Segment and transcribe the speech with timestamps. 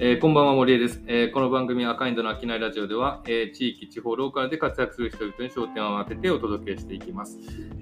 [0.00, 7.36] えーこんばんは森江です、えーこの番組赤インドの商いラジオでは、えー地域地方ローカルで活躍する人々に焦点を当ててお届けしていきます、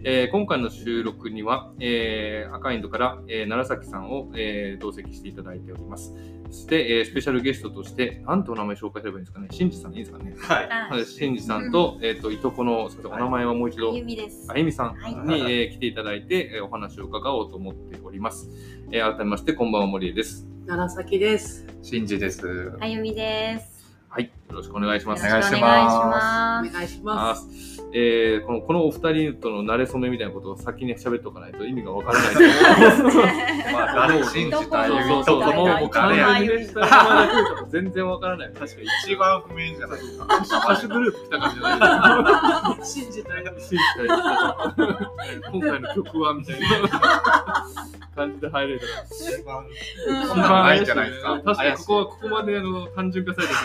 [0.09, 6.15] えー今回の収録には、えー赤インドから、えー楢崎さんを、えー同席していただいております
[6.49, 9.49] そして、えースペシャルゲストとして何とお名前紹介すればいいんですかね？
[9.51, 10.37] 新次さんでいいですかね？
[10.39, 10.69] はい。
[10.71, 14.47] あはい新次さんと,、えー、といとこのすみませんお名前はもう一度、あゆみです。
[14.49, 18.49] あゆみさんはいに、えー来ていただいて、えーお話を伺おうと思っております。
[18.93, 20.47] えー改めまして、こんばんは、森江です。
[20.69, 21.67] 楢崎です。
[21.83, 22.77] シンジです。
[22.81, 23.75] あゆみです。
[24.09, 25.27] はい、よろしくお願いします。
[25.27, 26.69] お願いしますよろくお願いします。
[26.71, 27.77] お願いしあます。
[27.93, 33.17] えーこのこのお二人との馴れ初めみたいなことを先に喋っておかないと意味がわからないと思います。
[33.73, 36.69] まあ、誰信じたそうそうそう、とこのもう完誰全に
[37.71, 38.53] 全然わからない。
[38.53, 38.87] 確かに。
[39.05, 40.25] 一番不明じゃないですか。
[40.27, 43.45] ハッシュグループ来た感じじゃない信じたよ。
[43.59, 44.19] 信じたい
[45.53, 46.67] 今回の曲はみたいな
[48.15, 49.65] 感じで入れる一番
[50.09, 51.41] うんそんないんじゃないですか。
[51.45, 53.59] 確かにここはここまであの単純化されてる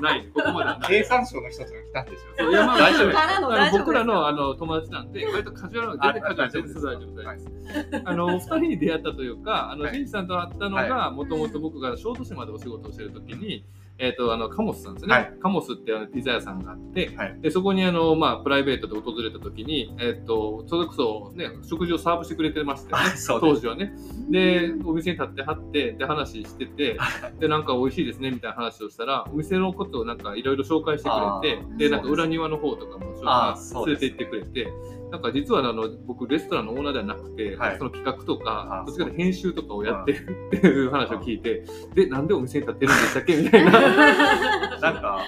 [0.00, 0.88] ないここまではない。
[0.88, 2.50] 経産省の人たちが来たんでしょ。
[2.50, 10.08] いやまあ大丈夫あの僕らのあの友達なんで割とカジュアルな全然カジュアル全然大丈夫大丈夫あのお二人に出会ったというかあのはい。
[10.08, 13.64] さんと会ったのがもともと僕が小豆島でお仕事をしてる時に
[14.02, 15.32] えっ、とあのカモスさんですね、はい。
[15.40, 17.40] カモスってあのピザ屋さんがあって、はい。
[17.40, 23.14] でそこにあの、まあ、プライベートで訪れた時に、えっとそれこそ、ね、食事をサーブしてくれてましたよね。
[23.40, 23.92] 当時はね。
[24.28, 26.98] で、お店に立ってはって、で、話してて、
[27.38, 31.76] で、なんか美味しいですね、みたいな話をしたら、お店のことをなんかいろいろ紹介してくれあて、ー。
[31.76, 34.72] で、なんか裏庭の方とかも紹介連れて行ってくれて、
[35.12, 37.78] なんか実はあの、僕、レストランのオーナーではなくて、はい。
[37.78, 43.36] その企画とかどっちかというと編集とかをやってるっていう話を聞いて、で、なんでお店に立ってるんでしたっけ？
[43.36, 43.72] みたいな。
[44.80, 45.18] なんか、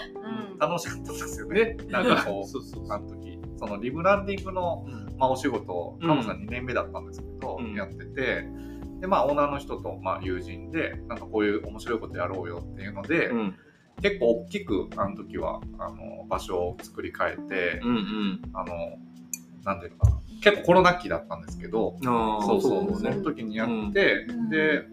[0.53, 0.59] うん。
[0.59, 1.75] 楽しかったですよね。
[1.75, 5.19] ね、なんかこ そうそうう、あの時、そのリブランディングの、うん。
[5.19, 7.75] まあ、お仕事カモさん2年目だったんですけど、うん。
[7.75, 8.49] やってて、
[9.01, 13.55] で、まあ、オーナーの人と、まあ、友人で、なんかこういう面白いことやろうよっていうので、うん、
[14.01, 18.43] 結構大きく、あの時は、あの、場所を作り変えて、うん、うん。
[18.55, 18.99] あの、
[19.65, 23.13] なんていうのかな、結構コロナ期だったんですけど、そうそう、ね。
[23.13, 24.49] その時にやって、うん。
[24.51, 24.87] で、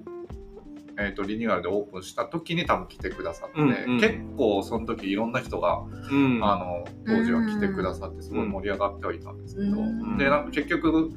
[0.97, 3.99] えっとリニューアルでオープンした時に多分来てくださって、うんうん。
[3.99, 5.81] 結構その時いろんな人が、
[6.11, 6.39] うん。
[6.43, 10.17] あの当時は来てくださってすごい盛り上がってはいたんですけど、うん。
[10.17, 11.11] でなんか結局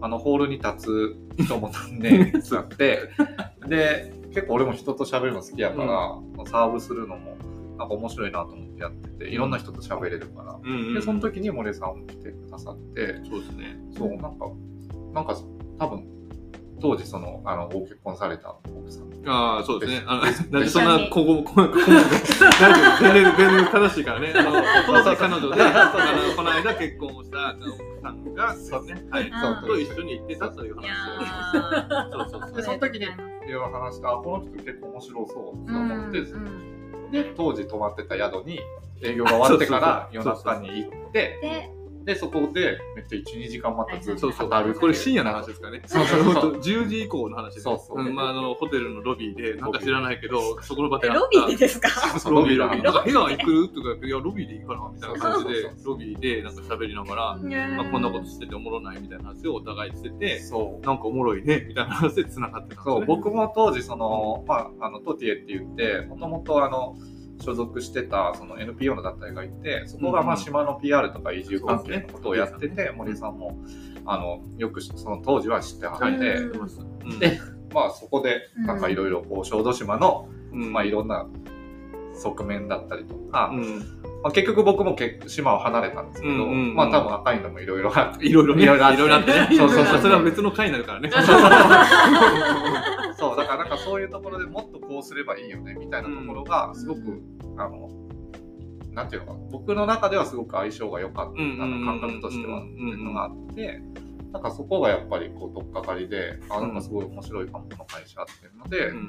[0.00, 3.08] あのホールに立つ人も何年 座って
[3.66, 6.18] で結構俺も人と喋るの好きやから、
[6.50, 7.36] サーブするのも
[7.78, 13.78] なんか面白いなと思ってやってていろんな人と喋れるから、うんうん、でその時に森さんも来てくださってそうですね。
[13.96, 14.46] そうなんか
[15.12, 15.36] なんか
[15.78, 16.06] 多分
[16.80, 20.04] 当時そのあのご結婚された奥さんああ、そうですね。
[20.06, 21.74] あのなんでそんな、ここ、ここ、全
[23.12, 24.32] 然、全然正しいからね。
[24.36, 25.92] あの、当時彼女で、あ
[26.28, 29.08] の、この間結婚をした奥さんが、そうですね。
[29.10, 29.30] はい。
[29.30, 32.24] そうと一緒に行ってたという話を。
[32.24, 32.56] そうそうそう。
[32.56, 36.18] でその時にいろいろ話してあこの人結構面白そうと思って、
[37.10, 38.60] で当時泊まってた宿に
[39.02, 41.70] 営業が終わってから夜中に行ってで、
[42.06, 44.74] でそこでめっちゃ12時間またずっとそうそう。
[44.74, 45.82] これ深夜の話ですからね。
[45.86, 46.34] そうそうそう。
[46.34, 47.62] 本当10時以降の話です。
[47.62, 47.98] そうそう。
[47.98, 51.88] うんまあ、あの、ホテルのロビーで、なんか知らないけど、そこの場でえロビーでですか？
[52.30, 52.76] ロビー、ロビー。
[52.76, 57.36] ロビーなんか部屋行くとか言って、いや、ロビーでいいかなみたいな感じでロビーでなんか喋りながら、
[57.76, 60.86] まあ、こんなことしてておもろないみたいな話をお互いしてて、そう。
[60.86, 62.82] なんかおもろいねみたいな話で繋がってた。
[62.84, 63.04] そう。
[63.04, 66.96] 僕も当時その、まあ、あのトティエって言ってもともとあの
[67.40, 70.40] 所属してたその NPO の団体がいてそこがまあうん。
[70.40, 73.58] 島の PR とか移住関係のことをやってて森さんも
[74.04, 76.18] あのよくその当時は知ってはって、
[77.18, 77.40] で
[77.72, 80.72] まあそこでなんかいろいろこう小豆島の、うん。
[80.72, 81.26] まあいろんな
[82.16, 83.78] 側面だったりとか、うん。
[84.22, 86.74] まあ、結局僕もけ島を離れたんですけど、うんうんうん。
[86.74, 88.26] まあ多分赤いのもいろいろあって。
[88.26, 89.48] いろいろね、いいろいろあって ろいろあってね。
[89.56, 90.00] そうそうそう。
[90.00, 91.10] それは別の回になるからね。
[93.18, 97.22] そうだからなんかそういうところでもっとこうすればいいよねみたいなところがすごく、
[97.56, 97.90] あの
[98.92, 103.82] なんていうのかな僕の中ではすごく相性が良かった、うんあの感覚としてはっていうのがあって、
[104.32, 109.08] なんかそこがやっぱりこう取っかかりであなんかすごい面白いかもこの会社っていうので、うん。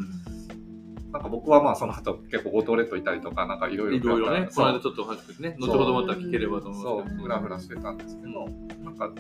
[1.12, 4.66] なんか僕はまあその後結構五島列島いたりとかなんかいろいろいろいろね、こそう。
[4.66, 7.22] の間ちょっとお話ししてね、後ほどまた聞ければと思そうんですけど。
[7.22, 8.46] うフラフラしてたんですけど、
[8.84, 9.12] なんか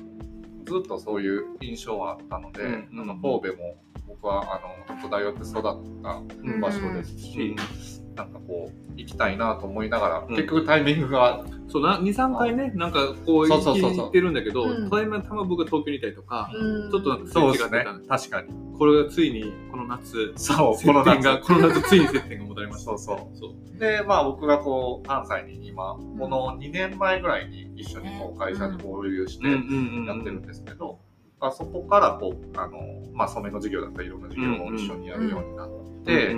[0.66, 2.88] ずっとそういう印象はあったので、うん。
[2.92, 10.36] なんか神戸も僕はあの本当大学で育ったうん場所ですし、うんなんかこう行きたいなと思いながら、うん。
[10.36, 14.90] 結局タイミングがそうな、2、3回ね、なんかこう、そ行ってるんだけど、うん。
[14.90, 16.92] たまたま僕が東京にいたりとか、うん。
[16.92, 17.86] ちょっとなんかそうですね。
[18.08, 18.50] 確かに。
[18.78, 21.48] これがついにこの夏、そう接点が、夏。
[21.48, 22.86] この夏ついに接点が戻りました。
[22.86, 23.38] そうそう。
[23.38, 23.80] そう。
[23.80, 30.06] でまあ僕がこう関西に今この2年前ぐらいに一緒にこう会社に合流してうんうんうんうん。
[30.06, 31.00] やってるんですけど、
[31.40, 32.80] あそこからこうあの、
[33.14, 35.70] まあ、染めの授業だったりいろんな授業を一緒にやるようになっ
[36.06, 36.36] て、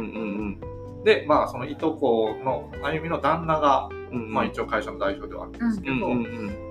[1.05, 6.15] でまあそのいとこのあゆみの旦那が、まあ、一応会社の代表ではあるんですけど、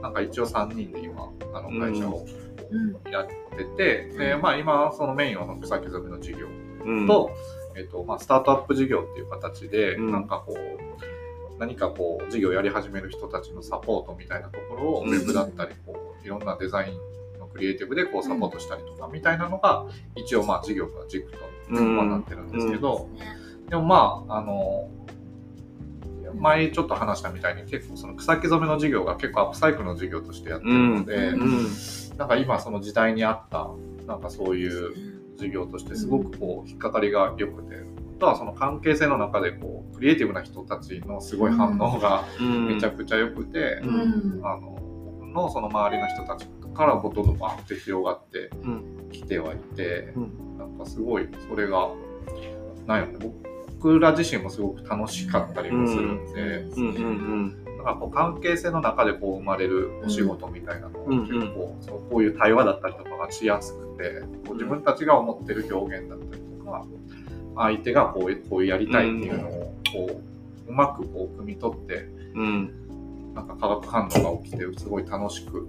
[0.02, 2.26] なんか一応3人で今あの会社を
[2.70, 3.12] うん。
[3.12, 3.26] やっ
[3.56, 6.46] てて、でまあ、今そのメインは草木染めの授業
[6.84, 7.06] うん。
[7.06, 7.30] と,、
[7.76, 10.12] えっとまあ、スタートアップ事業っていう形で、うん。
[10.12, 17.00] なんかこう何かこう事業をやり始める人たちのサポートみたいなところを、うんウェブだったりこういろんなデザインの
[17.52, 19.86] クリエイティブでこうサポートしたりとかみたいなのが
[20.16, 21.38] 一応まあ事業が軸と、
[21.70, 23.08] なってるんですけど、
[23.68, 24.90] でもまああの
[26.34, 31.32] 前ちょっと話したみたいに結構その草木染めの授業が結構アップサイクルの授業としてやってるので、
[32.16, 33.68] なんか今その時代に合った
[34.06, 42.74] なんかそういう授業としてすごくこう引っかかりが良くて、あとはその関係性の中でこうクリエイティブな人たちのすごい反応がうん。
[42.74, 44.40] めちゃくちゃ良くて、うん。
[44.44, 44.76] あの
[45.20, 46.46] 僕のその周りの人たち
[46.78, 49.10] からもどんどんバーって広がってうん。
[49.10, 50.58] きてはいて、うん。
[50.58, 51.90] なんかすごいそれが
[52.86, 53.32] なんやろね
[53.80, 56.64] 僕ら自身もすごく楽しかったりもするんで、
[57.76, 66.84] なんかこう関係性の中でこう生まれるお仕事みたいなのがうん結構、そうこういう対話だったりとかがしやすくてこう自分たちが思ってる表現だったりとか
[67.56, 70.22] 相手がこうこうやりたいっていうのをこ
[70.66, 72.88] ううまくこう汲み取ってうん。
[73.34, 75.68] なんか化学反応が起きてすごい楽しく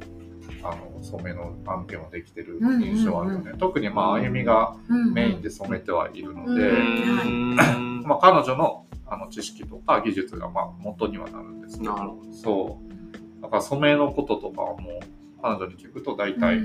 [0.64, 4.76] あの染めの案件はできてる印象はあるよね、特にまああゆみが
[5.14, 11.96] メインで染めてはいるので、うんまあ、彼女のあの知識とか技術がまあ元にはなるんですけど。
[11.96, 13.42] なるほそう。
[13.42, 15.00] だから染めのこととかはもう
[15.42, 16.60] 彼女に聞くと大体、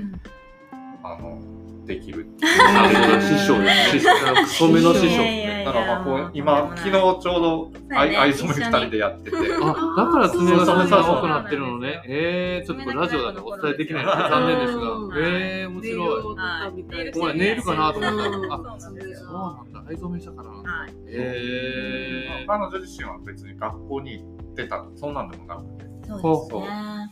[1.13, 1.39] あの
[1.85, 2.57] できるっていう。
[2.57, 9.37] なるほど師匠ですねあの染めの師匠だからまあこう今昨日ちょうど藍染め2人でやってて。
[9.37, 12.01] あ、だから爪がそんなにそうそうそう多くなってるのね。
[12.07, 14.05] えー、ちょっとこれラジオだとお伝えできない。
[14.05, 14.91] ので残念ですが。
[14.91, 15.11] うん。
[15.17, 16.35] えー、面白い。
[16.35, 17.11] はい。
[17.15, 18.15] お前ネイルかなと思った。
[18.15, 18.51] うん。
[18.51, 19.89] あそうなんですそうよなんだ。
[19.89, 20.49] 藍染めしたから。
[20.63, 24.79] なえ彼女自身は別に学校に行ってた。
[24.79, 27.09] とそんなんでもなくてそうですね。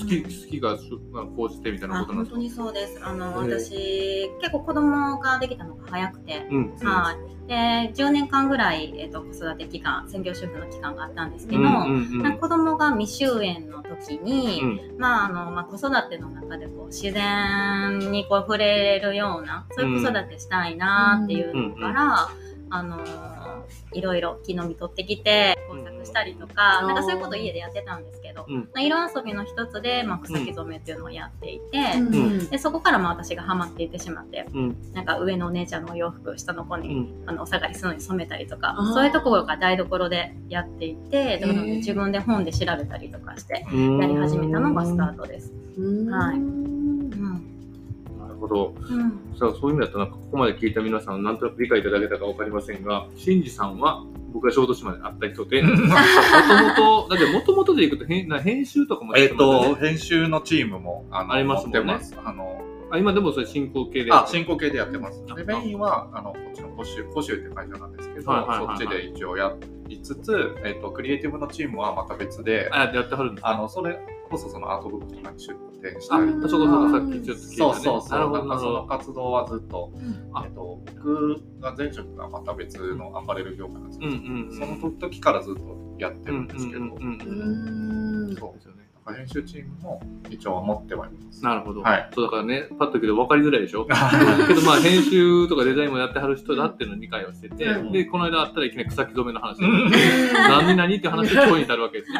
[0.00, 0.76] 好き、好きが
[1.36, 2.36] 高じてみたいなあことなんですか？
[2.36, 3.00] 本当にそうです。
[3.04, 3.60] あの、ええ。
[3.60, 6.76] 私結構子供ができたのが早くて、うん。
[6.82, 7.16] はい。
[7.48, 11.62] で10年間ぐらい、えっと子育て期間専業主婦の期間があったんですけど、
[12.40, 14.98] 子供が未就園の時に、うん。
[14.98, 22.28] まああのまあ、子育ての中でこう自然にこう触れるようなそういう子育てしたいなっていうのから、
[22.70, 22.98] あの
[23.92, 28.56] いろいろ木の実取ってきて工作したりとか、うんなんかそういうこと家でやってたんですけど、うん。
[28.56, 32.48] まあ、色遊びの一つで、まあ、草木染めっていうのをやっていて、ん。
[32.48, 34.76] でそこからまあ私がハマっていってしまってうん。
[34.92, 37.24] なんか上のお姉ちゃんのお洋服下の子に、うん。
[37.26, 41.40] あのお下がりするのに染めたりとかそういうところが台所でやっていて
[41.76, 43.98] 自分で本で調べたりとかしてうん。
[43.98, 45.52] やり始めたのがスタートです。
[46.10, 46.51] はい
[48.52, 48.74] ど。
[48.78, 49.10] うん。
[49.38, 55.88] さあそういう意味だとなんかここまで聞いた皆さんなんとなく理解いただけたかわかりませんが、シンジさんは僕が小豆島で会った人で、もとも
[57.06, 62.00] と、だってもともとでいくと編な編集とかもえっ、と編集のチームもあのありますもんね。
[62.24, 64.12] あのあ今でもそれ進行形で。
[64.12, 65.22] あ進行形でやってます。
[65.30, 68.78] あでメインはあのこっちのコシュコシュって会社なんですけど、はいはいはいはい。
[68.78, 69.54] そっちで一応や
[69.88, 73.50] りつつ、えっとクリエイティブのチームはまた別であ、やってはるんですか？
[73.50, 73.98] あのそれ
[74.32, 77.70] こそそのアートブックとかに出展したあり、そこそこさっきちょっと聞いたね。
[77.70, 78.98] そうそうそうなるほど、なんかそのなるほど。
[78.98, 79.92] 活動はずっと、
[80.32, 84.80] あえっと、僕が前職がまた別のアパレル業界なんですけど、うんうんうん。
[84.80, 87.06] その時からずっとやってるんですけど、うんうんうんう
[88.24, 88.81] んうんそうですよね。
[89.02, 91.42] か編集チームも一応は持ってはいます。
[91.44, 91.82] なるほど。
[91.82, 93.84] はいそうだからね、パッと聞くと分かりづらいでしょ？
[93.86, 93.92] け
[94.54, 99.90] どまあ編集とかデザインもやってはる人だっていうのを理解をしてて、うんで、この間会ったらいきなり草木染めの話で、うん
[100.32, 102.18] 何々って話で今日に至るわけですね。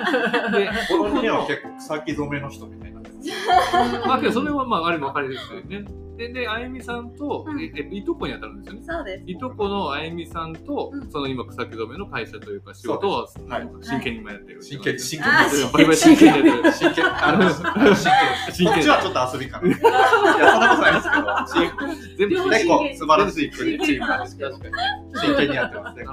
[0.59, 3.03] で、 この家は結構草木染めの人みたいにな。
[4.07, 5.85] まあけどそれはまああれも分かりですよね。
[6.17, 7.61] で、で、あゆみさんと、うん。
[7.61, 8.87] ええいとこに当たるんですよね。
[8.87, 9.25] そうです。
[9.27, 11.11] いとこのあゆみさんと、うん。
[11.11, 13.69] その今草木染めの会社というか仕事をはい。
[13.81, 14.63] 真剣に今やってる。
[14.63, 15.01] 真剣に。
[15.01, 15.65] 真剣にあやってる。
[15.65, 16.43] ーバリバリ真剣。
[16.43, 16.73] にやってる。
[16.73, 17.05] 真剣。
[17.07, 18.55] あの真剣。
[18.55, 18.75] 真剣。
[18.75, 19.69] こっちはちょっと遊びかな。
[19.69, 22.51] いや、そんなことないですけど、全部真剣。
[22.51, 24.75] 結構素晴らしいチームなんですけど、確かに。
[25.21, 25.51] 真剣。
[25.51, 26.05] にやってますね。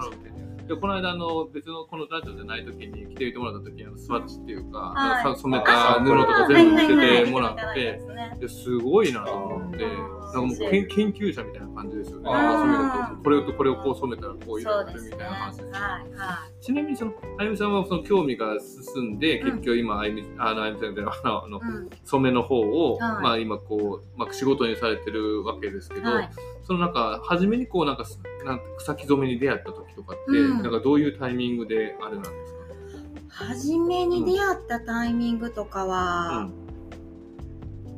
[0.70, 12.30] でこの間あの別のこのラジオじゃない時に来ていてもらった時にあのスワッチっていうか、はいさ染めた布とか全部見せてもらって、すごいなと思ってうんなんかもう研研究者みたいな感じですよね。
[12.32, 15.64] あー染めるとこれとこれをこう染めたらこういうのがるみそうですねたいな話です。
[15.64, 18.58] はいはいちなみにそのあゆみさんはその興味が
[18.94, 26.30] 進んで、うん結局今あゆみあのあゆみさんじゃないあのあのうん染めの方を、はいまあ今こう、まあ、仕事にされてるわけですけど、はい
[26.70, 30.63] そのなんか初めにこうなんかすなん草木染めに出会った時とかって、うん。
[30.63, 36.50] なんかどういうタイミングであれなんですか、初めに出会ったタイミングとかは、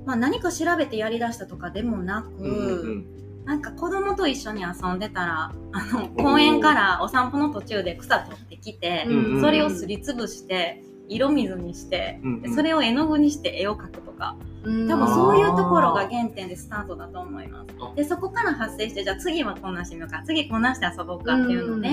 [0.05, 12.19] まあ、何か調べてやりだしたとかでもなく、うんなんか子供と一緒に遊んでたらあの公園からお散歩の途中で草取ってきて、うんそれをすりつぶして色水にして、
[12.53, 14.36] それを絵の具にして絵を描くとか。
[14.39, 17.75] うん多分そういうところが原点でスタートだと思います。
[17.80, 17.94] あ。
[17.96, 20.22] でそこから発生してじゃあ次はこんなしてみようか。
[20.25, 21.89] 次こんなして遊ぼうかっていうので、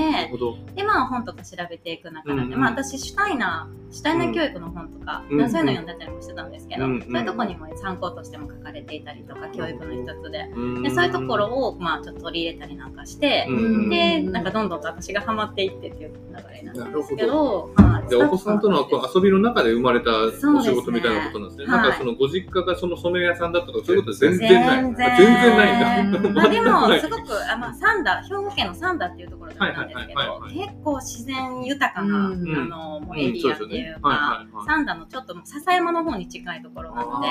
[0.74, 10.50] でまあ本とか調べていく中で、まあ私シュタイナーシュタイナー教育の本とか、そういうの読んでたりもしてたんですけど、そういうとこにも参考としても書かれていたりとか教育の一つで。
[10.54, 13.52] うんでそういうところを、まあ、ちょっと取り入れたりなんかして、う
[13.86, 20.30] んでなんかどんどんと私がハマっていってっていう流れになるんですけどはいでお子さんとのこう遊びの中で生まれたお
[20.62, 21.66] 仕事みたいなことなんですね。
[21.66, 21.82] はい。
[21.82, 24.82] なんかそのご実家がその染め屋さんだったとかそういうことは全然ない。
[24.82, 25.12] 全然。
[25.12, 26.30] あ全然ないんだ。
[26.30, 26.92] まあ ではい。
[26.94, 30.20] もすごくあ、まあ、三田兵庫県の三田っていうところだったんですけど、
[30.66, 33.98] 結構自然豊かな、うんあのもうエリアっていうか、うんそうですよね。
[34.02, 34.66] はいはいはい。
[34.66, 37.28] 三田のちょっと笹山の方に近いところなので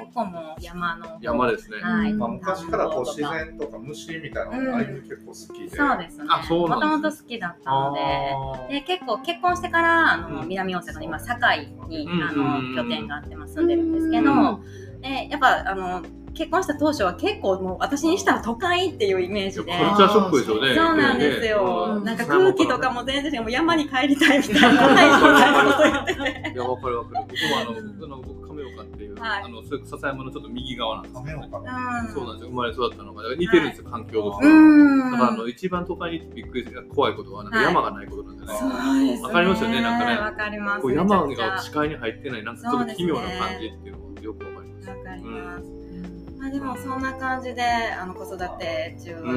[0.00, 1.78] 結構もう山の山ですね。
[1.82, 6.24] はい、うんまあ、昔からこう自然とか虫みたいなのがああいうの結構好きで、そうですね。
[6.28, 7.92] あそうもともと好きだったの
[8.68, 10.48] でで結構結婚してからあの、うん。
[10.48, 12.36] 南大阪の今堺に、うんあう
[12.70, 14.60] んの拠点があってまあ住んでるんですけど、
[15.04, 16.02] でやっぱあの
[16.34, 19.70] 結婚した当初は結構もう私にしたら都会っていうイメージで。
[19.70, 20.74] カルチャーショックでしょうね。
[20.74, 22.04] そうなんですよ、うん。
[22.04, 27.26] なんか空気とかも全然もう山に帰りたいみたいないや、わかるわかる。
[27.28, 29.42] 僕もあの、僕の僕亀岡っていう、はい。
[29.44, 31.20] あの、それ笹山のちょっと右側なんですよ。
[31.20, 32.12] 亀岡のうん。
[32.12, 32.50] そうなんですよ。
[32.50, 33.22] 生まれ育ったのが。
[33.36, 34.54] 似てるんですよ、環境としてうは。
[34.56, 37.66] んだからあの、一番都会にびっくりする怖いことは、なんかはい。
[37.66, 38.54] 山がないことなんじゃな
[39.02, 39.28] いですね。
[39.28, 40.18] わかりますよねなんかね。
[40.18, 40.82] わかります。
[40.82, 44.13] こう山が視界に入ってない、なんかちょっと奇妙な感じっていうのが
[45.16, 45.64] よくわかります。
[46.38, 49.32] まあでもそんな感じであの子育て中は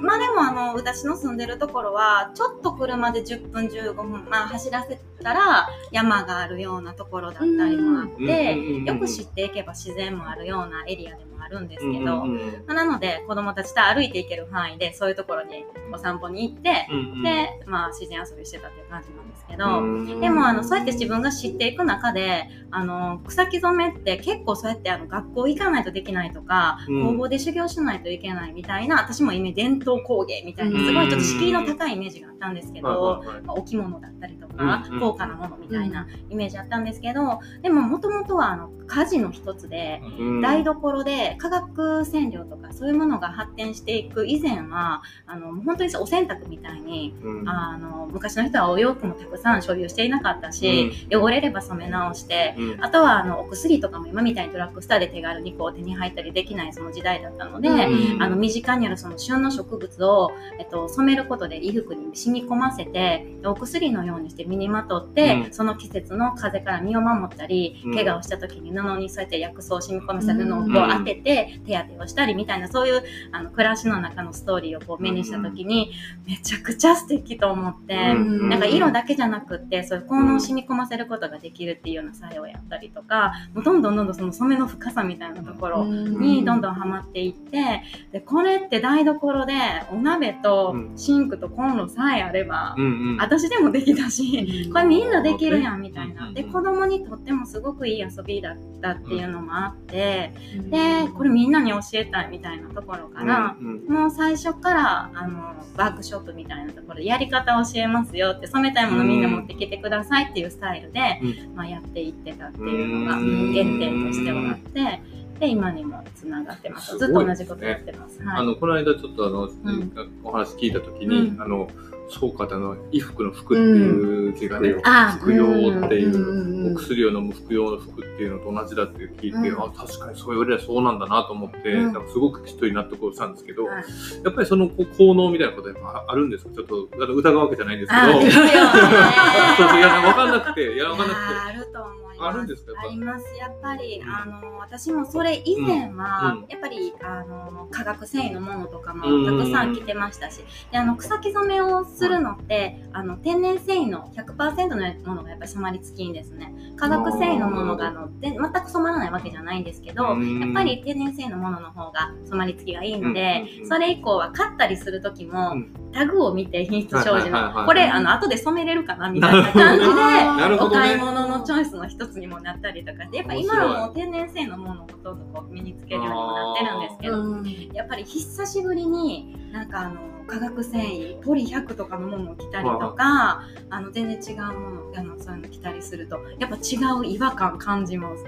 [0.00, 8.26] まあでもあの私の住んでるところはちょっと車で10分15分まあ走らせたら山があるようなところだったりもあっうん。
[8.26, 19.80] てよく知っていけば自然もあるようなエリアでもあるんですけど、うんうんまあなので子供たちと歩いていける範囲でそういうところにお散歩に行って、うんうんでまあ自然遊びしてたっていう感じなんですけど。
[19.80, 27.06] うんでもあのそうやって自分が知っていく中であの草木染めって結構そうやってあの学校行かないとできないとか、うん。
[27.06, 33.42] 工房で修行しないといけないみたいな私もイメージ伝統工芸みたいなうんすごいちょっと敷居の高いイメージがあったんですけど、はいはいはい。
[33.42, 40.00] まあ置物だったりとか、うんうん高価なものみたいなイメージあったんですけどでももともとはあの家事の一つで。
[40.18, 40.40] うん。
[40.40, 47.48] 台所で化学染料とかそういうものが発展していく以前はあの本当にお洗濯みたいにうん。
[47.48, 52.84] あの昔の人はお洋服もたくさん所有していなかったし、汚れれば染め直してうん。
[52.84, 58.22] あとはあのお薬とかも今みたいにドラッグストアで手軽にこう手に入ったりできないその時代だったので、うん。
[58.22, 65.52] あの身近にあるその旬の植物を、えっと、染めることで衣服に染み込ませてでお薬のようにして身にまとって、うん。
[65.52, 67.94] その季節の風から身を守ったり、うん。
[67.94, 70.70] 怪我をした時に布にそうやって薬草を染み込ませた布をこううん。
[70.70, 73.02] 当てて手当てをしたりみたいなそういう
[73.32, 75.92] あの暮らしの中のストーリーをこう目にした時に、
[76.26, 77.94] めちゃくちゃ素敵と思って。
[77.94, 89.54] うんなんか色だけじゃなくってそういう効能を染み込ませることができるっていうような作用やったりとかもうどんどんどんどんその染めの深さみたいなところにどんどんハマっていってでこれって台所で
[89.90, 92.76] お鍋とシンクとコンロさえあれば、
[93.18, 96.28] 私でもできたしこれみんなできるやんみたいな。
[96.28, 100.32] うんで子供にとってもすごくいい遊びだったっていうのもあって
[100.70, 103.56] でこれみんなに教えたいみたいなところから。
[103.60, 115.02] うんもう最初からあのワークショップみたいなところでやり方を教えますよって染めたいものみんな持ってきてくださいっていうスタイルで、うまあ、やっていってたっていうのがうん原点としてはあって
[115.40, 116.92] で今にもつながってます。
[116.92, 118.22] すずっと同じことやってます。
[118.22, 118.38] はい。
[118.38, 119.92] あのこの間ちょっとあの、ん。
[120.24, 121.42] お話聞いたときに、うん。
[121.42, 121.68] あの
[122.08, 125.44] そうかあの衣服の服っていう字がね、うんあ服用
[125.84, 129.60] っていう、うんお薬を飲む服用の服っていうのと同じだって聞いて、うん。
[129.62, 131.92] あ確かにそう言われりゃそうなんだなと思って、うん。
[131.92, 133.84] なんかすごくきっとに納得をしたんですけど、はい。
[134.24, 136.50] やっぱりその効能みたいなことはやっぱあるんですか？
[136.54, 138.18] ちょっと疑うわけじゃないんですけど。
[138.18, 138.50] あですよね。
[139.56, 141.22] そうそういや分かんなくていや分かんなくて。
[141.48, 142.05] あると思います。
[142.18, 143.24] あるんですあります。
[143.36, 144.08] やっぱり、うん。
[144.08, 146.46] あの私もそれ以前は、うん。
[146.48, 156.54] やっぱりあの化学繊維のものとかもうんたくさん着てましたし、であの草木染めをするのって、あの天然繊維の100%のものがやっぱり染まりつきんですね。
[156.76, 160.40] 化学繊維のものがあので全く染まらないわけじゃないんですけど、うん。
[160.40, 165.72] やっぱり天然繊維のものの方が染まりつきがいいので、うんうんうんそれ以降は買ったりする時も、うん。
[165.92, 169.90] タグを見て品質表示のこれあの後で染めれるかなみたいな感じで。
[170.60, 188.24] お買い物のチョイスの一つにもなったりとかしてやっぱ今はもう天然繊維のものをほとんどこう身につけるようにもなってるんですけど、やっぱり久しぶりになんかあの化学繊維ポリ100とかのものを着たりとか、あの全然違うものあのそういうの着たりするとやっぱ違う違和感感じます。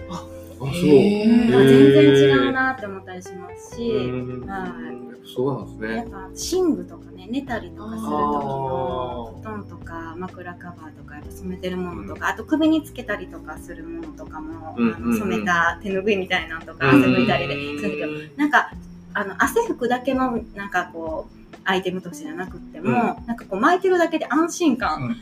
[0.58, 0.70] そう。
[0.70, 4.48] 全然違うなって思ったりしますし、うん。
[4.48, 4.98] はい。
[5.24, 5.96] そうなんですね。
[5.96, 18.72] やっぱ寝具とかね寝たりとかする時の布団とか枕カバーとかやっぱ染めてるものとか、あと首につけたりとかするものとかも、うんあの染めた手ぬぐいみたいなのとかうん汗拭いたりでするんだけど、なんか
[19.14, 21.37] あの汗拭くだけのなんかこう
[21.70, 22.94] アイテムとしてじゃなくっても、うん。
[22.94, 25.16] なんかこう巻いてるだけで安心感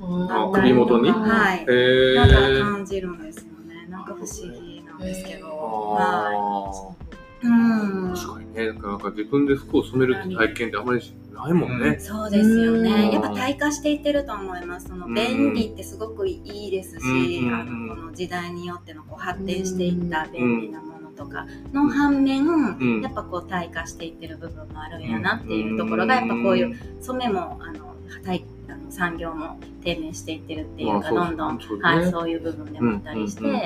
[0.00, 1.10] あだったりとか首元に？
[1.10, 1.60] はい。
[1.60, 2.14] へー。
[2.16, 2.28] なん
[2.58, 3.86] か感じるんですよね。
[3.88, 8.12] なんか不思議なんですけど、はあい、うん。
[8.12, 11.98] ー確かにね、なんかなんか自分で服を染めるって体験ってあまりないもんね。
[12.00, 12.82] そうですようん。
[12.82, 13.12] ね。
[13.12, 14.88] やっぱ退化していってると思います。
[14.88, 15.14] そのうん。
[15.14, 20.91] 便利ってすごくいいですし、うんあのこの時代によってのこう発展していった便利なもの
[21.24, 33.58] とかの反面、んやっぱこう退化していってる部分もあるんやなっていうところが、やっぱこういう染めもあの退あの産業も低迷していってるっていうか、どんどん、そうねはい、そういう部分でもあったりして、うんうんう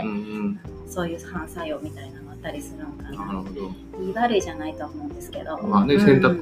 [0.48, 3.40] んそういう反作用みたいなのあったりするのかうんなるな。
[3.40, 3.74] ほど。
[3.98, 5.60] 言い悪いじゃないとは思うんですけど。
[5.62, 6.32] まあね、うん選択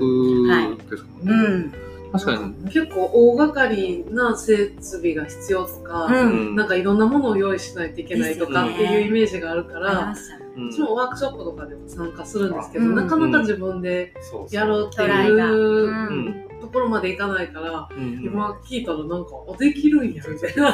[0.91, 1.33] ですもんね。
[1.33, 1.73] うん。
[2.13, 2.71] 確かに。
[2.71, 10.21] 結構大掛かりな設備が必要とか、うんなんかいろんなものを用意しないといけないとかっていうイメージがあるから、まし
[10.55, 12.95] たねうんワークショップとかでも参加するんですけど、うん。
[12.95, 14.15] なかなか自分で
[14.51, 15.03] やろうって。
[15.03, 18.23] いうところまでいかないから、うん。
[18.25, 20.73] 今聞いたらなんか、あできるんや、みたいな。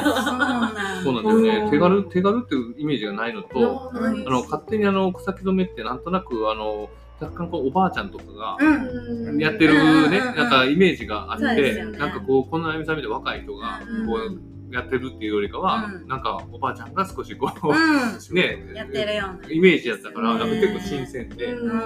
[1.03, 1.71] そうなんそうなんだよね。
[1.71, 4.05] 手軽、手軽っていうイメージがないのと、うん。
[4.05, 9.39] あの、勝手にあの、草木染めってなんとなく、あの、若干こうおばあちゃんとかが、うん。
[9.39, 9.73] やってる
[10.09, 10.35] ね、うん。
[10.35, 14.41] なんかイメージがあって、なんかこう、このあゆみさんみたいな若い人がうん、こう、
[14.71, 18.75] やってるっていうよりかは、うんなんかおばあちゃんが少しこう、うねん。
[18.75, 19.49] やってるような。
[19.51, 21.81] イメージやったから、ねなんか結構新鮮で、うん確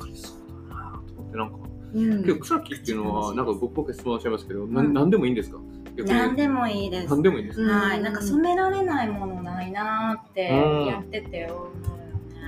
[0.00, 1.56] かにそうだなと思って、なんか、
[1.94, 5.58] うん結構草木っていうのは、なんか僕僕質問しちゃいますけど、なうんなんでもいいんですか？
[6.04, 7.08] 何でもいいです。
[7.08, 7.72] 何でもいいんですか？
[7.72, 8.02] はい。
[8.02, 11.70] なんか染められないものないなーってうんやってて思うよ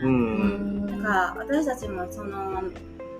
[0.02, 0.10] うね。
[0.10, 0.86] ん。
[0.86, 2.62] なんか私たちもその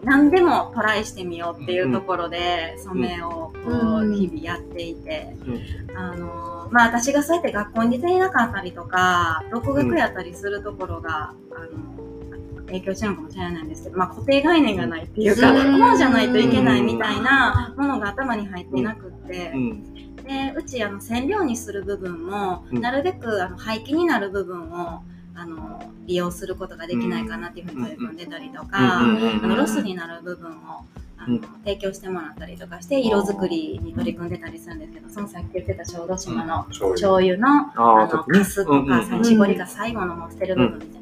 [0.02, 5.34] 何でもトライしてみようっていうところで染めをこううん日々やっていて、
[5.96, 11.98] あのまあ私がそうやって学校に出ていなかったりとか独学やったりするところが、あの
[12.68, 15.80] 影響してるのかもしれないんですけど、まあ、固定概念がないっていうか、うん。
[15.80, 19.94] こうじゃないといけないみたいなものが頭に入っていなくって、うん。
[20.22, 22.80] でうちあの染料にする部分も、うん。
[22.80, 25.02] なるべくあの廃棄になる部分を
[25.40, 30.84] あの利用することができないかなっていうふうに取り組んでたりとか、あのロスになる部分を
[31.16, 31.40] あの、うん。
[31.64, 40.97] 提供してもらったりとかして色作りに取り組んでたりするんですけどそのさっき言ってた小豆島の醤油のあのカスとかさ絞りが最後のもう捨てる部分みたいな。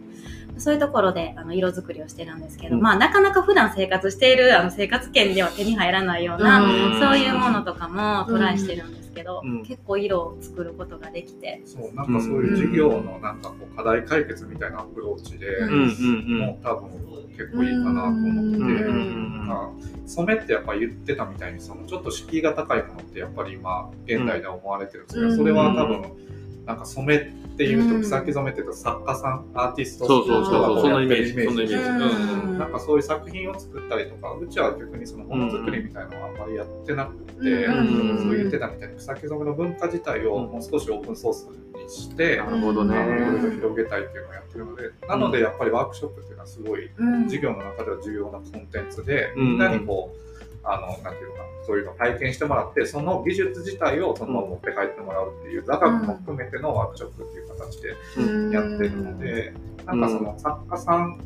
[0.58, 2.82] そういうところであの色作りをしてるんですけど、うん。
[2.82, 7.00] まあなかなか普段生活しているあの生活圏では手に入らないような、うん。
[7.00, 9.64] そういうものとかもトライしてるんですけど、うん。
[9.64, 16.90] 結構色を作ることができて、そうなんかそういう事業のなんかこう課題解決みたいなアプローチで、もう多分
[17.36, 25.36] 結構いいかなと思ってて、うんまあ染めってやっぱ言ってたみたいにそのちょっと敷居が高いものってやっぱり今現代では思われてるんですけど、うん。
[25.36, 26.02] それは多分
[26.66, 31.46] なんか染めっていううんと草木染めっていうと作家さんアーティストそうそうそうの人がこうやってるイメージ。
[31.46, 32.32] そんなイメージそんなイメージ。
[32.32, 32.58] うん。
[32.58, 38.18] なんかそういう作品を作ったりとかうちは逆にそのものづくりみたいなのはあんまりやってなくて、うん。
[38.18, 42.96] そう言ってたみたいに草木染めの文化自体をもう少しオープンソースにして、なるほどね。
[43.54, 47.22] 広げたいっていうのをやってるので、なのでやっぱりワークショップっていうのはすごいうん。
[47.24, 49.44] 授業の中では重要なコンテンツで、うん。
[49.50, 50.25] みんなにこう、
[50.66, 57.88] あの、なんていうのかな、そういうのを体験してもらって、その技術自体をそのまま持って帰ってもらうっていう、座学も含めてのワークショップっていう形で
[58.52, 59.52] やってるので、
[59.86, 61.20] なんかその作家さん、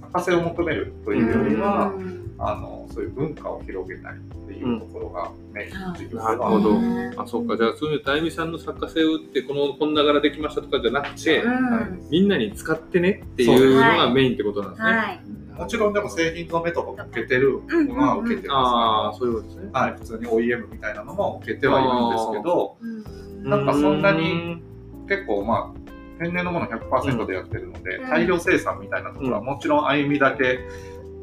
[0.00, 2.22] 作家性を求めるというよりは、うん。
[2.44, 4.16] あの、そういう文化を広げたいっ
[4.48, 6.70] ていうところがメインの授業なるほど。
[6.70, 7.14] うん。
[7.16, 7.56] あ、そうか。
[7.56, 12.08] じゃあ、そういうあゆみさんの作家性を打って、この、こんな柄できましたとかじゃなくて、うん。
[12.10, 14.92] みんなに使ってねっていうのがメインってことなんですね。
[14.92, 15.20] はい。
[15.56, 19.70] もちろんでも製品染めとかも受けてるものは受けてああ、ますそういうことですね。
[19.72, 23.50] はい、普通に OEM みたいなのも受けてはいるんですけど、うん。
[23.50, 24.62] なんかそんなに
[25.08, 28.10] 結構まあ、天然のもの100%でやってるので、うん。
[28.10, 30.60] 大量生産みたいなところはうんもちろん歩みだけ、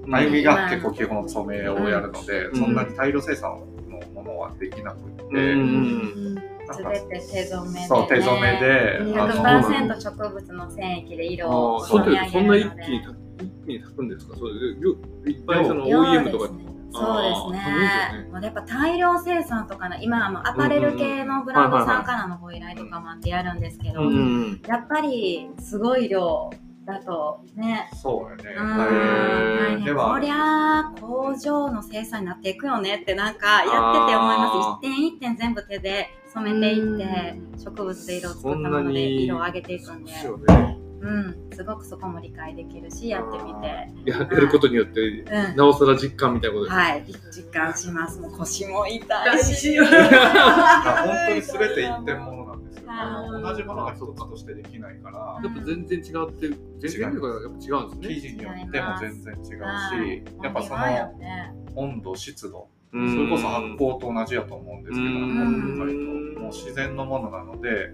[0.05, 2.55] うん、歩みが結構基本染めをやるので、ん。
[2.55, 6.35] そんなに大量生産のものはできなくって、うん。
[6.35, 7.87] なんかすべて手染めで、ね。
[7.87, 14.35] そう、手染めで、うんあの、100%植物の繊維で色あをあ、そうって染め上そんな一げるので気にた、一気に炊くんですか？
[14.37, 17.63] そういっぱいその量 OEM とかですねそうですね。
[17.65, 18.29] あーそうね。
[18.31, 24.61] もうやっぱ大量生産とかの今はもうアパレル系のブランドさんからのご依頼とかもあってやるんですけど、うん。
[24.67, 26.49] やっぱりすごい量
[26.85, 28.43] だとね、そうよね。
[28.57, 28.77] うん。
[28.77, 29.95] 大大変。
[29.95, 34.87] こりゃあ工場の生産になっていくよねってなんかやってて思います。
[34.87, 40.11] 一点一点全部手で染めていって植物で色を作ったもので色を上げていくんで。
[40.13, 40.78] そうですよね。
[41.01, 48.19] うん、すごくそこも理解できるしやってみて、ややることによってうん、なおさら実感みたいなことですねはい実感します。
[48.19, 49.79] もう腰も痛いし。
[49.79, 52.87] 本当に全て一点物なんですよ。
[52.87, 52.99] はい。
[52.99, 58.15] あの同じものが一つとしてできないから、やっぱ全然違って全然違うからやっぱ違うんですね。
[58.15, 64.83] 生地によっても全然違うし、はいやっぱそのね温度、湿度、そそれこそ発酵と同じやと思うん。
[64.83, 65.93] ですけど、うん今回
[66.35, 67.91] ともう自然のものなので、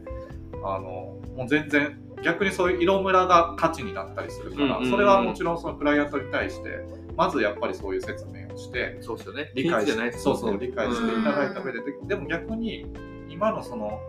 [0.63, 6.79] あのもう全然逆にそういう色ムラが価値になったりするから、うんそれはもちろんそのクライアントに対して
[7.15, 9.51] まずやっぱりそういう説明をしてそうですよね。
[9.55, 12.85] 理解しじゃないですそうそう理解していただいたうん上でででも逆に
[13.29, 13.99] 今のその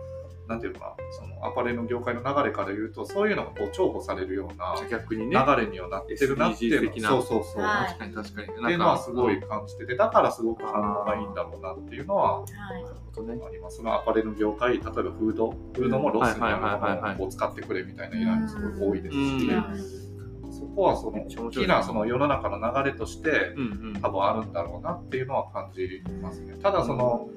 [0.47, 5.37] なんていうのかなそのアパレルの業界の流れから言うとそういうのがこう重宝されるような逆にね。
[5.37, 7.11] 流れにはなってるなっていう SDGs 的な。
[7.11, 7.87] のそうそうそう、はい。
[7.87, 8.47] 確かに確かに。
[8.47, 12.51] っていうのはすごい感じててだからすごく反応がいいんだろうなっていうのははい。
[12.83, 13.41] なるほどね。
[13.45, 13.77] あります。
[13.77, 20.51] そのアパレルの業界例えばフードフードもロスになるものを使ってくれみたいな依頼もすごい多いですし、うん。
[20.51, 23.53] そこはその大きなその世の中の流れとして
[24.01, 26.55] 多分あるんだろうなっていうのは感じますね。
[26.61, 27.29] ただその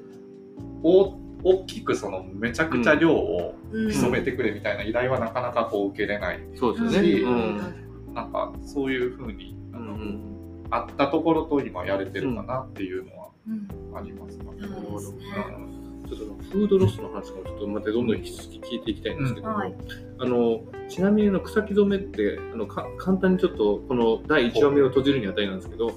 [0.83, 3.91] 大大きくそのめちゃくちゃ量をうん。
[3.91, 7.07] 潜めてくれみたいな依頼はなかなかこう受けれないそうですよね。
[7.07, 8.13] しうん。
[8.13, 10.19] なんかそういうふうにあの、うんうん。
[10.69, 13.97] あったところと今やれてるかなっていうのはうん。
[13.97, 14.37] あります。
[14.39, 14.51] かね。
[14.61, 15.71] そうん
[16.09, 19.73] ちょっとフードロスの話もちょっとまたどんどん引き続き聞いていきたいんですけども、はい。
[20.19, 25.95] あのちなみにあの草木染めってあのか簡単にちょっとこの第1話目を閉じるにあたりなんですけどはい。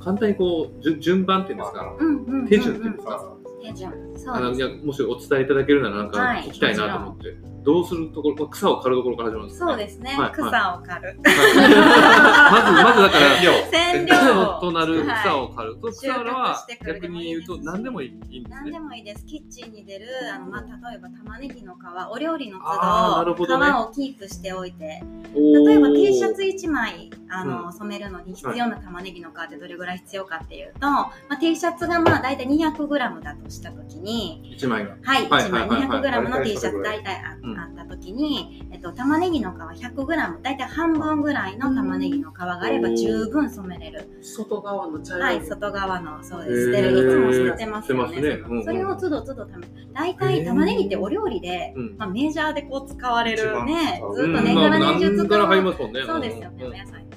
[0.00, 1.96] 簡単にこう順順番っていうんですか？
[2.00, 2.48] うんうんうん。
[2.48, 6.44] 手順っていうんですか、手順あのいやもしお伝えいただけるならなんかはい。
[6.44, 11.18] 聞きたいなと思って、どうするところ草を刈るところから始まるんですか、そうですね、はい草を刈る。
[11.22, 19.24] まずまずだから量染料草 となる草を刈る、その草は逆に言うと何でもいいいいんです何でねもいいです。
[19.26, 21.78] キッチンに出る、あのまあ、例えば玉ねぎの皮、
[22.10, 23.66] お料理の都度、どね。
[23.66, 25.02] 皮をキープしておいて、
[25.34, 27.72] 例えば T シャツ1枚あの、うん。
[27.72, 35.68] 染めるのに必要な玉ねぎの皮ってどれぐらい必要かっていうと、まあ、T シャツがまあ大体 200g だとしたときに、一枚がはい、はい1枚。
[35.68, 44.08] はいはい 200g の T シャツ大大体あ,、ったときに、えっと、玉ねぎの皮 100g、大体半分ぐらいの玉ねぎの皮があれば十分染めれる。
[44.22, 45.24] 外側の茶色。
[45.24, 46.72] はい、外側の、そうです。
[46.72, 46.92] 捨てる。
[46.92, 48.08] いつも捨ててますよね。
[48.08, 48.28] 捨てますね。
[48.28, 48.64] うんうん。
[48.64, 51.96] それをつどつどため、大体玉ねぎってお料理で、うん。
[51.98, 56.06] まあ、メジャーでこう使われるねずっとうん年がら年中使う。
[56.06, 57.11] そうですよね、んお野菜。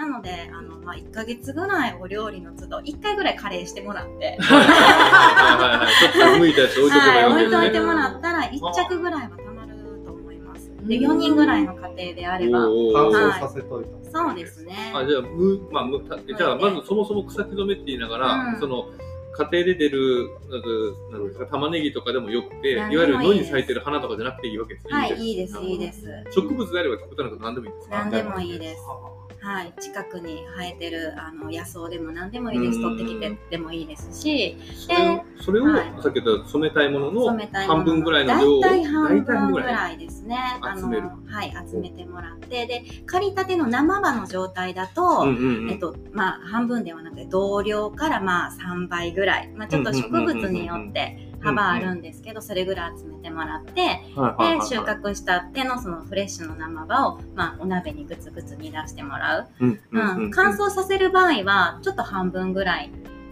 [0.00, 6.12] なので、あの、まあ、1ヶ月ぐらいお料理の都度、1回ぐらいカレーしてもらって、はいはいはいはい。
[6.14, 7.56] ちょっと剥いたやつ置いとけばはいい、いわけですね。
[7.58, 9.74] 置いといてもらったら、1着ぐらいはたまる
[10.06, 10.70] と思います。
[10.86, 13.40] で、4人ぐらいの家庭であれば、乾はい。
[13.40, 14.74] 燥させといたそうですね。
[14.94, 18.58] あじゃあむまあむたじゃあまずそもそも草木染めって言いながら、うん。
[18.58, 18.86] その
[19.36, 20.68] 家庭で出るなんか
[21.12, 24.92] なんですか玉ねぎとかでもよくていわゆる野に咲いてる花とかじゃなくていいわけですね。
[24.94, 26.08] はい、いいです、いいです。
[26.34, 27.96] 植物であれば極端なこと何でもいいんですか？
[27.96, 28.80] 何でもいいです。
[29.42, 32.78] はい、近くに生えてるあの野草でも何でもいいです。
[32.78, 32.96] うん。
[32.98, 36.02] 取ってきてでもいいですし、それをそれを、はい。
[36.02, 40.36] さっき言った染めたいものの半分ぐらいの量を大体半分ぐぐらいですね。
[40.60, 45.70] あの集めるはい、集めてもらって、で、刈りたての生葉の状態だと、うんうんうん。
[45.70, 49.48] えっと、まあ、半分ではなくて、同量からまあ3倍ぐらい。
[49.56, 59.46] まあ、ちょっと植物によって幅あるんですけど、それぐらい集めてもらって、はいはいはいで、収穫したてのそのフレッシュの生葉を、まあ、お鍋にグツグツ煮出してもらう。
[59.60, 60.24] うんうんうん。
[60.24, 62.90] うん乾燥させる場合はちょっと半分ぐらい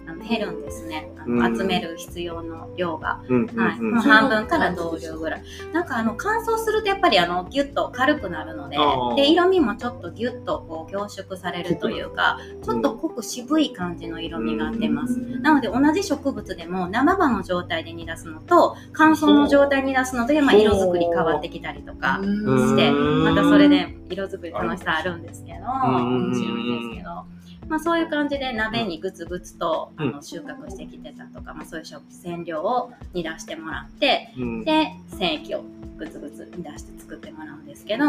[0.09, 1.11] あの減るんですね。
[1.19, 1.57] あの、うん。
[1.57, 3.59] 集める必要の量が、うんうんうん。
[3.59, 3.81] はい。
[3.81, 5.43] もう半分から同量ぐらい。
[5.73, 8.77] なんかあの乾燥するとやっぱりあのギュッと軽くなるので
[9.17, 22.27] で色味もちょっとギュッとこう凝縮されるというかちょっと濃く渋い感じの色味が出ます、なので同じ植物でも生葉の状態で煮出すのと乾燥の状態に出すので、まあ、色作り変わってきたりとかう。
[22.27, 23.25] んしてうん。
[23.25, 26.31] またそれで色作り楽しさあるんですけどうん。
[26.31, 27.25] 面白いですけど、
[27.69, 34.65] まあ、そういう感じで鍋にグツグツとあうの収穫してきてたとか、まあ、そういう食染料を煮出してもらってうん。
[34.65, 35.65] で染液を
[35.97, 38.05] グツグツ煮出して作ってもらうんですけど、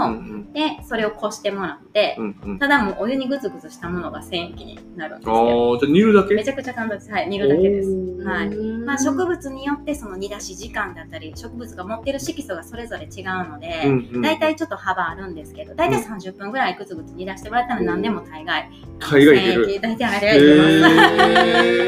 [0.54, 2.20] でそれをこしてもらって、
[2.60, 6.36] ただもうお湯にグツグツしたものが染液になるんですあけどーじゃあ煮るだけ？
[6.36, 7.12] めちゃくちゃ簡単です。
[7.12, 7.90] はい煮るだけです。
[8.24, 8.50] はい。
[8.86, 18.70] まあ、植物物によってその煮出し時間だったり植物が持ってる色素がそれぞれ違うので、大体ちょっと幅あるんですけど大体30分ぐらいグツグツ煮出してもらったら何でも大概
[19.00, 19.64] 大概いける。
[19.66, 21.88] 染液大体あれはいけます、へ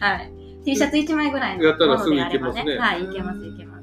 [0.00, 0.32] はい。
[0.64, 2.78] T シャツ1枚ぐらいのものであればすぐいけますね。
[2.78, 3.74] はいいけますいけます。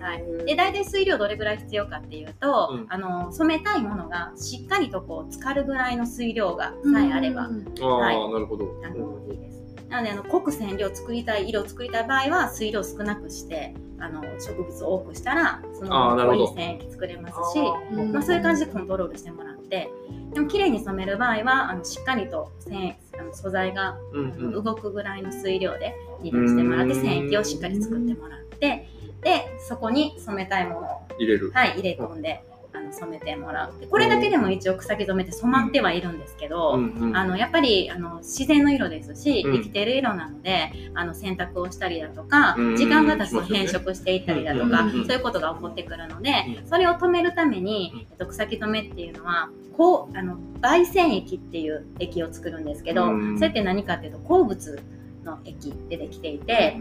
[0.00, 2.86] はい、で大体水量どれぐらい必要かっていうと、うん。
[2.88, 8.32] あの染めたいものがしっかりとこう浸かるぐらいの水量がさえあれば、ああ、はい。
[8.32, 8.64] なるほど。
[8.84, 9.51] あのいいです
[9.92, 17.60] なのであの濃く染料を作りたい色を作りたい場合は水量を少なくしてあの植物を多くしたらその濃い染液作れますし
[17.92, 19.90] うんまあ、そういう感じでコントロールしてもらって
[20.32, 24.64] でも綺麗に染める場合はあのしっかりと染あの素材がうんうん。
[24.64, 27.00] 動くぐらいの水量で煮出してもらってうん。
[27.00, 28.88] 染液をしっかり作ってもらって
[29.20, 31.52] でそこに染めたいものを、入れる。
[31.52, 32.42] はい、入れ込んで
[32.74, 39.54] あの染めてもらうでこれだけでも一応草木染めって染まってはいるんですけど、うんうんあのやっぱりあの自然の色ですし、うん。
[39.56, 42.76] 生きてる色なのであの洗濯をしたりだとか、うん。
[42.76, 46.30] 時間が経つと変色していったりだとか、うんそういうことが起こってくるので、
[46.64, 53.38] うそれを止めるために、えっと、草木染めっていうのはこうあの媒染液っていう液を作るんですけど、うん。
[53.38, 54.80] それって何かっていうと鉱物
[55.24, 56.76] の液でできていて、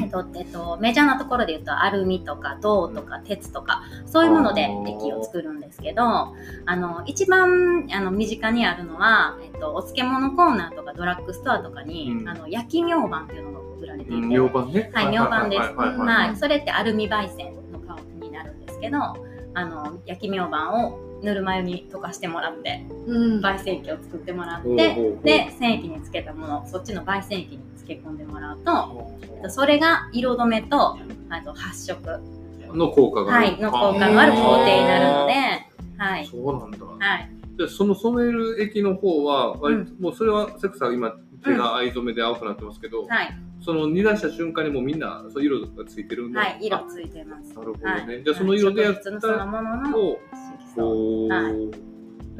[0.00, 12.28] えっとえっと、メジャーなところで言うとアルミとか銅とか鉄とかそういうもので液を作るんですけどあの一番あの身近にあるのは、えっと、お漬物コーナーとかドラッグストアとかに、うん。
[12.28, 14.90] あの焼き明板っていうのが売られていて、うん明板ね。
[14.92, 15.60] はい明板です。
[15.60, 16.28] はいはいはい。
[16.28, 23.40] はい、それってアルミ媒染の香りになるんですけどあの焼き明板をぬるま湯に溶かしてもらってうん。
[23.40, 24.76] 焙煎液を作ってもらって
[25.24, 30.98] で染液につけたものをそっちの焙煎液につけ込んでもらうとえっとそれが色止めと
[31.28, 32.20] あと発色、
[32.72, 33.46] の効果がある。
[33.46, 35.32] はい、の効果のある工程になるので、
[35.96, 36.78] はい、そうなんだ。
[36.86, 41.12] はい、でその染める液の方は割と、もうそれはセクサー今
[41.44, 47.54] 手が藍染めで青くなってますけど、はい、その煮出した瞬間にもうみんなそう色がついてるんで、はい、色あついてます。
[47.54, 47.92] なるほどね。
[47.92, 48.24] はい。
[48.24, 50.18] じゃあその色でやったのそのもののを
[50.58, 50.76] 色素。
[50.76, 51.89] こう、はい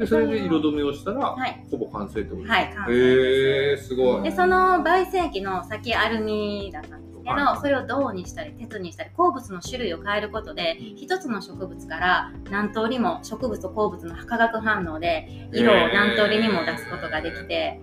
[0.01, 2.97] でそれで色止めをしたら、はい、ほぼ完成ってことはい、完成です。
[2.97, 4.23] へえすごい。
[4.23, 7.61] でその焙煎液の先アルミだったんですけど、はい。
[7.61, 17.79] それを銅にしたり鉄にしたり鉱物の種類を変えることで一つの植物から何通りも植物と鉱物の化学反応で色を何通りにも出すことができて、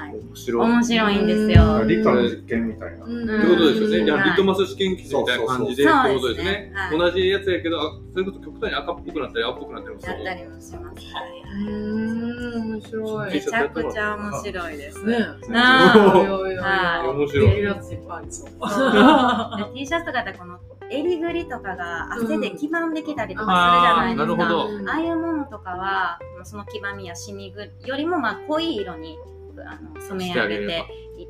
[0.00, 0.70] はい、面白い。
[0.70, 1.76] 面白いんですよ。
[1.76, 3.04] うん理科の実験みたいな。
[3.04, 4.24] うんってことですよね。
[4.24, 6.72] リトマス試験基準みたいな感じでってそうそうそうことですね。
[6.90, 10.12] そうですね同じやつやけど、あそれこそ極端に赤っぽくなったり青っぽくなったりもする。
[10.12, 11.06] やったりもします。
[11.54, 15.04] うーん面白いめちゃくちゃ面白いです。
[15.04, 15.18] ね
[15.54, 20.58] あおいおいおいおいはい面白いやるやついっぱいありそう T シャツとかでこの
[20.90, 24.32] 襟ぐりとかが汗で黄ばんできたりとかするじゃないですか。
[24.32, 29.16] あーなるほどああいうものとかはその黄ばみやシミぐよりもまあ濃い色に
[29.62, 30.84] あの染め上げて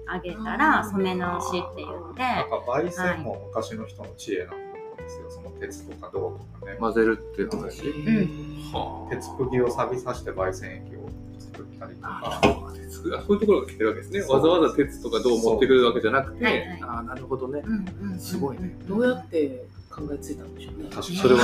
[0.07, 5.31] あげたら染め直しっていうので、なんか焙煎も昔の人の知恵なんですよ。
[5.31, 6.77] その鉄とか銅とかね。
[6.79, 7.83] 混ぜるっていう話。
[7.87, 11.09] んは鉄釘を錆びさして焙煎液を
[11.39, 12.41] 作ったりとあ。
[12.43, 12.65] か。
[13.05, 14.21] そういうところが来てるわけですね。
[14.23, 17.63] わざわざ鉄とか銅を持ってくるわけじゃなくて、はいはいああ、なるほどね。
[17.65, 18.75] うんうんすごいね。
[18.89, 21.43] どうやって考えついたんでしょうね確かにそれは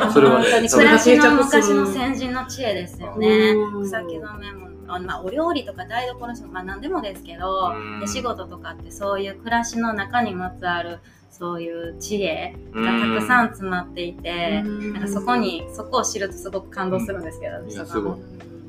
[0.00, 3.84] ねねそれはね本当に暮らしの昔の先人の知恵ですよねうん。
[3.84, 8.00] 草木染めも、あまあ、お料理とか台所の仕事、まあ、何でもですけど、うん。
[8.00, 10.98] で仕事とかってそういう暮らしの中にまつわる
[11.30, 18.12] そういう知恵がたくさん詰まっていて、なんかそこにそこを知るとすごく感動するんですけど、ん私とかすごい。
[18.12, 18.18] も。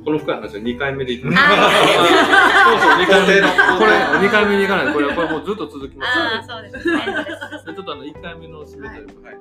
[0.03, 1.37] この深い話は2回目でいきます。
[1.39, 1.71] あ
[2.65, 3.91] そうそう、2回目のこれ、
[4.27, 4.93] 2回目に行かない。
[4.93, 6.19] これ、これもうずっと続きます。
[6.19, 7.01] ああ、そうですね。
[7.65, 9.35] ちょっとあの1回目の締めということで、は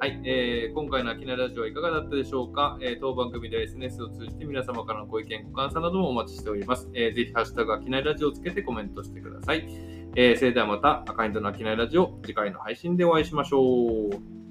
[0.00, 6.90] はいい、えー今回の秋菜ラジオはいかがだったでしょうか、えー当番組では SNS を通じて皆様からのご意見、ご感想などもお待ちしております。
[6.94, 9.66] えーぜひ、ハッシュタグ秋菜ラジオをつけてコメントしてください。
[10.16, 14.43] えーそれではまた、赤いとの秋菜ラジオ、次回の配信でお会いしましょう。